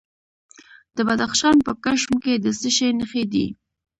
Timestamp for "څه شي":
2.59-2.89